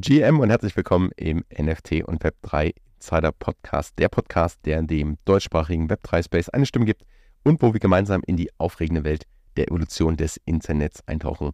[0.00, 3.96] GM und herzlich willkommen im NFT und Web3 Insider Podcast.
[3.96, 7.04] Der Podcast, der dem deutschsprachigen Web3 Space eine Stimme gibt
[7.44, 9.24] und wo wir gemeinsam in die aufregende Welt
[9.56, 11.52] der Evolution des Internets eintauchen.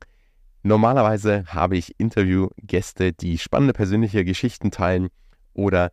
[0.63, 5.09] Normalerweise habe ich Interviewgäste, die spannende persönliche Geschichten teilen
[5.53, 5.93] oder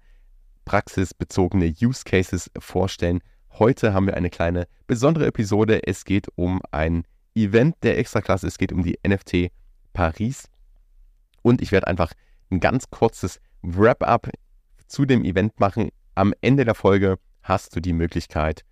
[0.63, 3.19] praxisbezogene Use Cases vorstellen.
[3.59, 5.85] Heute haben wir eine kleine besondere Episode.
[5.85, 7.03] Es geht um ein
[7.35, 8.47] Event der Extraklasse.
[8.47, 9.51] Es geht um die NFT
[9.91, 10.49] Paris.
[11.41, 12.13] Und ich werde einfach
[12.49, 14.29] ein ganz kurzes Wrap-up
[14.87, 15.89] zu dem Event machen.
[16.15, 18.63] Am Ende der Folge hast du die Möglichkeit,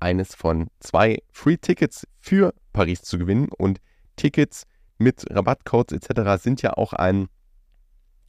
[0.00, 3.48] eines von zwei Free Tickets für Paris zu gewinnen.
[3.56, 3.80] Und
[4.16, 4.64] Tickets
[4.98, 6.42] mit Rabattcodes etc.
[6.42, 7.28] sind ja auch ein,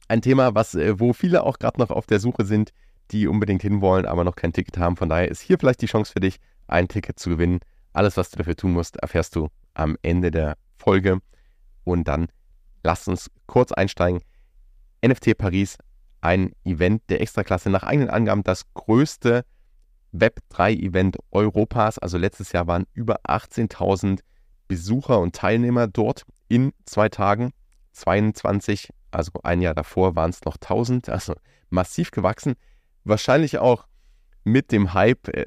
[0.08, 2.70] ein Thema, was, äh, wo viele auch gerade noch auf der Suche sind,
[3.10, 4.96] die unbedingt hinwollen, aber noch kein Ticket haben.
[4.96, 7.60] Von daher ist hier vielleicht die Chance für dich, ein Ticket zu gewinnen.
[7.92, 11.18] Alles, was du dafür tun musst, erfährst du am Ende der Folge.
[11.84, 12.28] Und dann
[12.82, 14.22] lass uns kurz einsteigen.
[15.06, 15.76] NFT Paris,
[16.20, 19.44] ein Event der Extraklasse, nach eigenen Angaben das größte
[20.12, 21.98] Web3-Event Europas.
[21.98, 24.20] Also letztes Jahr waren über 18.000
[24.68, 27.52] Besucher und Teilnehmer dort in zwei Tagen.
[27.92, 31.34] 22, also ein Jahr davor waren es noch 1000, also
[31.70, 32.54] massiv gewachsen.
[33.04, 33.86] Wahrscheinlich auch
[34.44, 35.44] mit dem Hype äh,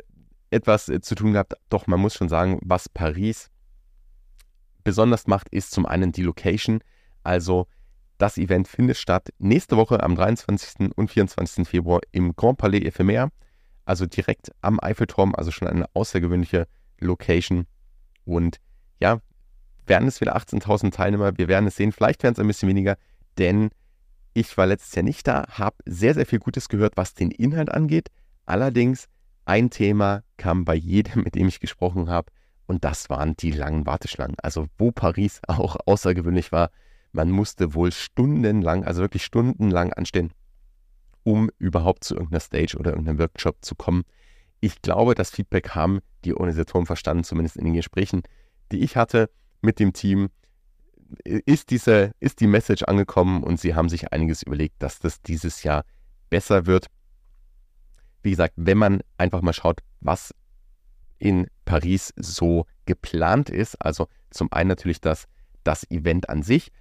[0.50, 1.56] etwas äh, zu tun gehabt.
[1.70, 3.50] Doch man muss schon sagen, was Paris
[4.84, 6.82] besonders macht, ist zum einen die Location.
[7.24, 7.68] Also
[8.18, 10.92] das Event findet statt nächste Woche am 23.
[10.96, 11.68] und 24.
[11.68, 13.30] Februar im Grand Palais Ephemer,
[13.86, 16.68] also direkt am Eiffelturm, also schon eine außergewöhnliche
[17.00, 17.68] Location.
[18.26, 18.58] Und
[19.00, 19.22] ja,
[19.86, 22.98] werden es wieder 18.000 Teilnehmer, wir werden es sehen, vielleicht werden es ein bisschen weniger,
[23.38, 23.70] denn
[24.34, 27.72] ich war letztes Jahr nicht da, habe sehr, sehr viel Gutes gehört, was den Inhalt
[27.72, 28.10] angeht.
[28.46, 29.08] Allerdings
[29.46, 32.32] ein Thema kam bei jedem, mit dem ich gesprochen habe,
[32.68, 34.36] und das waren die langen Warteschlangen.
[34.44, 36.70] Also wo Paris auch außergewöhnlich war,
[37.12, 40.32] man musste wohl stundenlang, also wirklich stundenlang anstehen,
[41.24, 44.04] um überhaupt zu irgendeiner Stage oder irgendeinem Workshop zu kommen.
[44.60, 48.24] Ich glaube, das Feedback haben die Organisatoren verstanden, zumindest in den Gesprächen,
[48.72, 49.30] die ich hatte
[49.62, 50.30] mit dem Team.
[51.24, 55.64] Ist, diese, ist die Message angekommen und sie haben sich einiges überlegt, dass das dieses
[55.64, 55.86] Jahr
[56.30, 56.88] besser wird.
[58.24, 60.34] Wie gesagt, wenn man einfach mal schaut, was
[61.18, 65.28] in Paris so geplant ist, also zum einen natürlich das,
[65.64, 66.72] das Event an sich,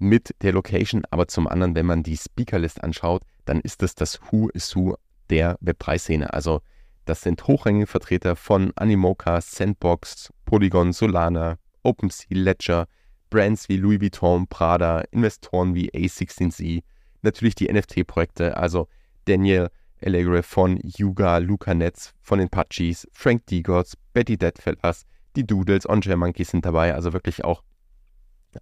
[0.00, 4.18] mit der Location, aber zum anderen, wenn man die Speakerlist anschaut, dann ist das das
[4.30, 4.96] Who is Who
[5.28, 6.32] der Web3-Szene.
[6.32, 6.62] Also
[7.04, 12.86] das sind hochrangige Vertreter von Animoca, Sandbox, Polygon, Solana, OpenSea, Ledger,
[13.28, 16.82] Brands wie Louis Vuitton, Prada, Investoren wie A16Z,
[17.22, 18.88] natürlich die NFT-Projekte, also
[19.26, 19.68] Daniel
[20.02, 25.04] Allegre von Yuga, Luca Netz von den Pachis, Frank Digots, Betty Deadfellas,
[25.36, 27.62] die Doodles, On Monkeys sind dabei, also wirklich auch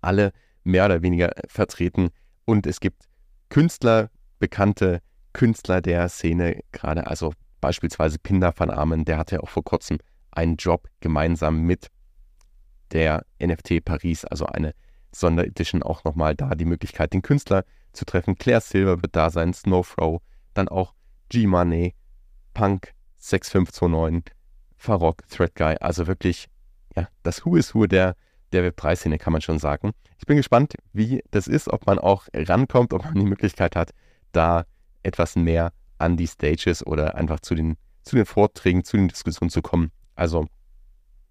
[0.01, 0.33] alle
[0.65, 2.11] mehr oder weniger vertreten.
[2.45, 3.05] Und es gibt
[3.49, 5.01] Künstler, bekannte
[5.33, 9.99] Künstler der Szene, gerade also beispielsweise Pinder van Armen, der hatte auch vor kurzem
[10.31, 11.89] einen Job gemeinsam mit
[12.93, 14.75] der NFT Paris, also eine
[15.13, 18.37] Sonderedition auch nochmal da die Möglichkeit, den Künstler zu treffen.
[18.37, 20.21] Claire Silver wird da sein, Snowfrow,
[20.55, 20.95] dann auch
[21.31, 21.95] G-Money,
[22.55, 24.35] Punk 6529,
[24.77, 26.49] Farok, Thread Guy, also wirklich
[26.97, 28.15] ja, das Who is Who der
[28.53, 29.93] der Web3-Szene, kann man schon sagen.
[30.19, 33.93] Ich bin gespannt, wie das ist, ob man auch rankommt, ob man die Möglichkeit hat,
[34.33, 34.65] da
[35.03, 39.51] etwas mehr an die Stages oder einfach zu den, zu den Vorträgen, zu den Diskussionen
[39.51, 39.91] zu kommen.
[40.15, 40.47] Also,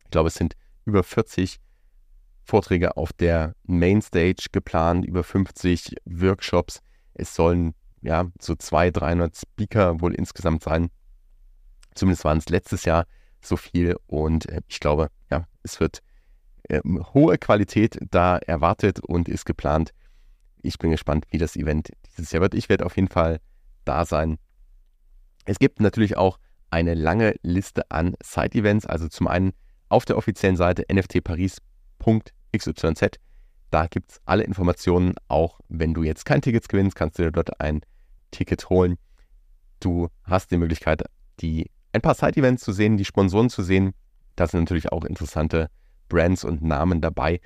[0.03, 1.59] ich glaube, es sind über 40
[2.43, 6.79] Vorträge auf der Mainstage geplant, über 50 Workshops.
[7.13, 10.89] Es sollen ja so 200, 300 Speaker wohl insgesamt sein.
[11.93, 13.05] Zumindest waren es letztes Jahr
[13.41, 16.01] so viel und äh, ich glaube, ja, es wird
[16.69, 16.81] äh,
[17.13, 19.91] hohe Qualität da erwartet und ist geplant.
[20.61, 22.53] Ich bin gespannt, wie das Event dieses Jahr wird.
[22.53, 23.39] Ich werde auf jeden Fall
[23.85, 24.37] da sein.
[25.45, 26.39] Es gibt natürlich auch
[26.69, 28.85] eine lange Liste an Side-Events.
[28.85, 29.53] Also zum einen
[29.89, 31.59] auf der offiziellen Seite nftparis.xyz.
[33.69, 35.13] Da gibt es alle Informationen.
[35.27, 37.81] Auch wenn du jetzt kein Ticket gewinnst, kannst du dir dort ein
[38.31, 38.97] Ticket holen.
[39.79, 41.03] Du hast die Möglichkeit,
[41.39, 43.93] die, ein paar Side-Events zu sehen, die Sponsoren zu sehen.
[44.35, 45.69] Das sind natürlich auch interessante
[46.07, 47.39] Brands und Namen dabei.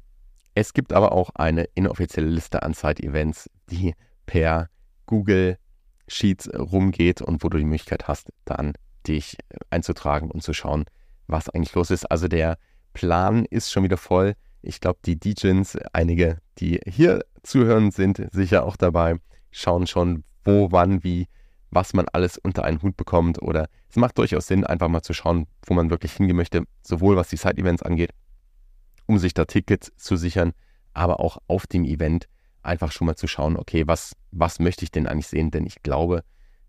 [0.53, 3.93] Es gibt aber auch eine inoffizielle Liste an Side-Events, die
[4.25, 4.69] per
[5.05, 5.57] Google
[6.07, 8.73] Sheets rumgeht und wo du die Möglichkeit hast, dann
[9.07, 9.37] dich
[9.69, 10.85] einzutragen und zu schauen,
[11.27, 12.05] was eigentlich los ist.
[12.11, 12.57] Also der
[12.93, 14.35] Plan ist schon wieder voll.
[14.61, 19.15] Ich glaube, die DJs, einige, die hier zuhören, sind sicher auch dabei,
[19.51, 21.27] schauen schon, wo, wann, wie,
[21.71, 23.41] was man alles unter einen Hut bekommt.
[23.41, 27.15] Oder es macht durchaus Sinn, einfach mal zu schauen, wo man wirklich hingehen möchte, sowohl
[27.15, 28.11] was die Side-Events angeht,
[29.11, 30.53] um sich da Tickets zu sichern,
[30.93, 32.27] aber auch auf dem Event.
[32.63, 35.49] einfach schon mal zu schauen, okay, was, was möchte ich denn eigentlich sehen?
[35.49, 36.23] Denn ich glaube,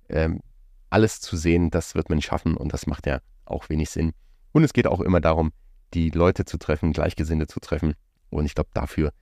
[0.08, 0.40] ähm,
[0.88, 4.12] alles zu sehen, das wird man schaffen und das macht ja auch wenig Sinn.
[4.52, 5.52] Und es geht auch immer darum,
[5.92, 7.94] die Leute zu treffen, Gleichgesinnte zu treffen.
[8.30, 9.12] Und ich glaube, dafür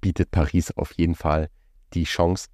[0.00, 1.50] bietet Paris auf jeden Fall
[1.94, 2.46] die Chance.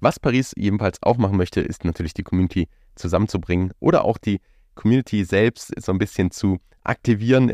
[0.00, 4.40] Was Paris jedenfalls auch machen möchte, ist natürlich die Community zusammenzubringen oder auch die
[4.74, 7.48] Community selbst so ein bisschen zu aktivieren,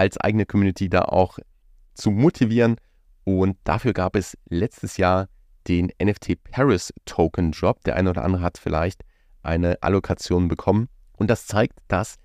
[0.00, 1.38] als eigene Community da auch
[1.92, 2.76] zu motivieren.
[3.24, 5.28] Und dafür gab es letztes Jahr
[5.68, 7.84] den NFT Paris Token Drop.
[7.84, 9.02] Der eine oder andere hat vielleicht
[9.42, 10.88] eine Allokation bekommen.
[11.18, 12.16] Und das zeigt, dass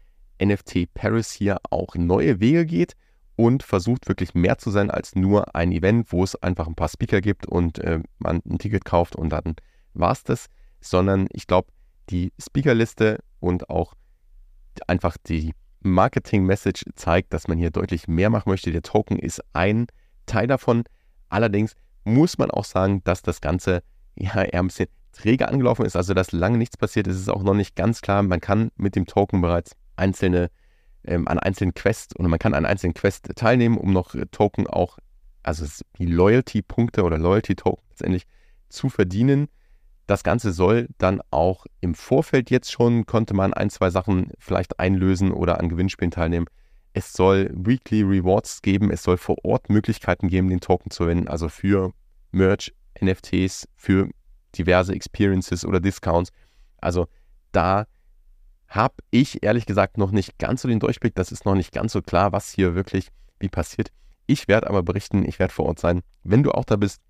[0.42, 2.94] NFT Paris hier auch neue Wege geht
[3.36, 6.88] und versucht wirklich mehr zu sein als nur ein Event, wo es einfach ein paar
[6.88, 9.58] Speaker gibt und äh, man ein Ticket kauft und dann
[9.94, 10.46] war es das,
[10.80, 11.68] sondern ich glaube,
[12.10, 13.96] die Speakerliste und auch
[14.88, 15.54] einfach die
[15.86, 18.72] Marketing-Message zeigt, dass man hier deutlich mehr machen möchte.
[18.72, 19.88] Der Token ist ein
[20.26, 20.84] Teil davon.
[21.30, 23.82] Allerdings muss man auch sagen, dass das Ganze
[24.16, 27.44] ja eher ein bisschen träge angelaufen ist, also dass lange nichts passiert ist, ist auch
[27.44, 28.22] noch nicht ganz klar.
[28.22, 30.50] Man kann mit dem Token bereits einzelne
[31.06, 34.68] ähm, an einzelnen Quests oder man kann an einzelnen Quests teilnehmen, um noch äh, Token
[34.68, 34.98] auch,
[35.44, 35.66] also
[35.98, 38.26] die Loyalty-Punkte oder Loyalty-Token letztendlich
[38.70, 39.48] zu verdienen.
[40.08, 44.80] Das Ganze soll dann auch im Vorfeld jetzt schon, konnte man ein, zwei Sachen vielleicht
[44.80, 46.46] einlösen oder an Gewinnspielen teilnehmen.
[46.94, 51.28] Es soll Weekly Rewards geben, es soll vor Ort Möglichkeiten geben, den Token zu gewinnen,
[51.28, 51.92] also für
[52.32, 54.10] Merch, NFTs, für
[54.58, 56.32] diverse Experiences oder Discounts.
[56.78, 57.08] Also
[57.52, 57.88] da
[58.68, 61.16] habe ich ehrlich gesagt noch nicht ganz so den Durchblick.
[61.16, 63.10] Das ist noch nicht ganz so klar, was hier wirklich
[63.40, 63.90] wie passiert.
[64.28, 66.02] Ich werde aber berichten, ich werde vor Ort sein.
[66.24, 67.02] Wenn du auch da bist,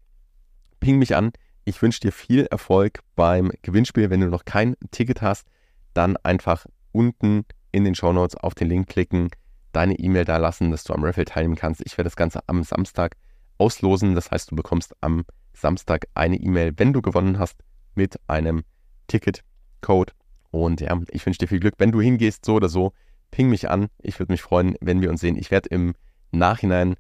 [0.80, 1.32] ping mich an.
[1.68, 4.12] Ich wünsche dir viel Erfolg beim Gewinnspiel.
[4.12, 5.48] Wenn du noch kein Ticket hast,
[5.96, 9.30] dann einfach unten in den Show Notes auf den Link klicken,
[9.72, 11.82] deine E-Mail da lassen, dass du am Raffle teilnehmen kannst.
[11.84, 13.16] Ich werde das Ganze am Samstag
[13.58, 14.14] auslosen.
[14.14, 17.58] Das heißt, du bekommst am Samstag eine E-Mail, wenn du gewonnen hast,
[17.96, 18.64] mit einem
[19.08, 20.14] Ticketcode.
[20.52, 21.76] Und ja, ich wünsche dir viel Glück.
[21.80, 22.94] Wenn du hingehst, so oder so,
[23.32, 23.88] ping mich an.
[24.04, 25.36] Ich würde mich freuen, wenn wir uns sehen.
[25.36, 25.96] Ich werde im
[26.32, 26.96] Nachhinein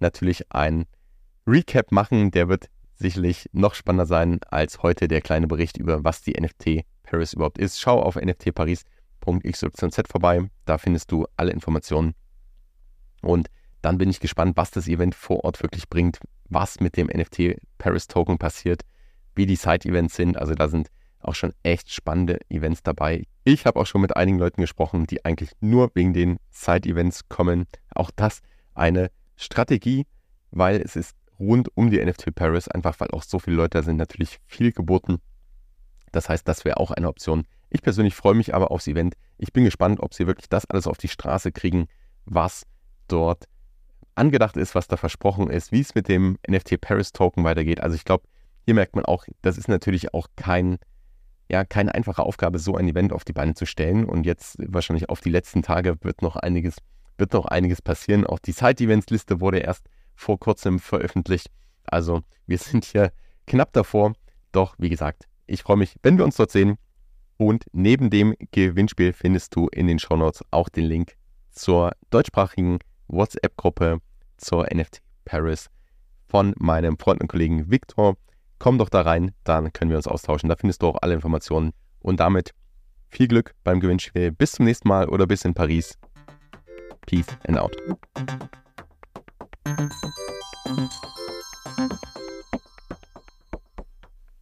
[0.00, 0.86] natürlich ein
[1.46, 2.32] Recap machen.
[2.32, 2.68] Der wird
[3.02, 7.58] sicherlich noch spannender sein als heute der kleine Bericht über, was die NFT Paris überhaupt
[7.58, 7.80] ist.
[7.80, 10.48] Schau auf nftparis.xyz vorbei.
[10.64, 12.14] Da findest du alle Informationen.
[13.20, 13.48] Und
[13.82, 17.56] dann bin ich gespannt, was das Event vor Ort wirklich bringt, was mit dem NFT
[17.78, 18.82] Paris Token passiert,
[19.34, 20.38] wie die Side-Events sind.
[20.38, 20.88] Also da sind
[21.20, 23.26] auch schon echt spannende Events dabei.
[23.44, 27.66] Ich habe auch schon mit einigen Leuten gesprochen, die eigentlich nur wegen den Side-Events kommen.
[27.94, 28.40] Auch das
[28.74, 30.06] eine Strategie,
[30.50, 33.82] weil es ist rund um die NFT Paris, einfach weil auch so viele Leute da
[33.82, 35.18] sind, natürlich viel geboten.
[36.12, 37.44] Das heißt, das wäre auch eine Option.
[37.70, 39.14] Ich persönlich freue mich aber aufs Event.
[39.38, 41.88] Ich bin gespannt, ob sie wirklich das alles auf die Straße kriegen,
[42.26, 42.66] was
[43.08, 43.48] dort
[44.14, 47.80] angedacht ist, was da versprochen ist, wie es mit dem NFT Paris Token weitergeht.
[47.80, 48.24] Also ich glaube,
[48.64, 50.78] hier merkt man auch, das ist natürlich auch kein
[51.50, 54.04] ja keine einfache Aufgabe, so ein Event auf die Beine zu stellen.
[54.04, 56.76] Und jetzt wahrscheinlich auf die letzten Tage wird noch einiges,
[57.18, 58.26] wird noch einiges passieren.
[58.26, 59.84] Auch die Side-Events-Liste wurde erst
[60.22, 61.48] vor kurzem veröffentlicht.
[61.84, 63.12] Also wir sind hier
[63.46, 64.14] knapp davor.
[64.52, 66.78] Doch wie gesagt, ich freue mich, wenn wir uns dort sehen.
[67.36, 71.16] Und neben dem Gewinnspiel findest du in den Shownotes auch den Link
[71.50, 72.78] zur deutschsprachigen
[73.08, 73.98] WhatsApp-Gruppe
[74.36, 75.68] zur NFT Paris
[76.28, 78.16] von meinem Freund und Kollegen Victor.
[78.58, 80.48] Komm doch da rein, dann können wir uns austauschen.
[80.48, 81.72] Da findest du auch alle Informationen.
[81.98, 82.52] Und damit
[83.08, 84.30] viel Glück beim Gewinnspiel.
[84.30, 85.98] Bis zum nächsten Mal oder bis in Paris.
[87.06, 87.76] Peace and out.
[89.64, 89.92] Thank
[91.92, 92.11] you.